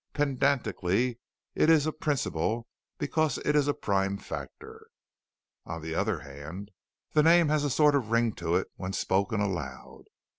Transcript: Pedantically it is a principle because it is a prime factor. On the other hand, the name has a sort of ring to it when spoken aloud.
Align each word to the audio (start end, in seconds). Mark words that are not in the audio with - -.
Pedantically 0.13 1.19
it 1.53 1.69
is 1.69 1.85
a 1.85 1.91
principle 1.91 2.67
because 2.97 3.37
it 3.45 3.55
is 3.55 3.67
a 3.67 3.73
prime 3.75 4.17
factor. 4.17 4.87
On 5.67 5.79
the 5.79 5.93
other 5.93 6.21
hand, 6.21 6.71
the 7.13 7.21
name 7.21 7.49
has 7.49 7.63
a 7.63 7.69
sort 7.69 7.93
of 7.93 8.09
ring 8.09 8.33
to 8.33 8.55
it 8.55 8.65
when 8.77 8.93
spoken 8.93 9.39
aloud. 9.41 10.05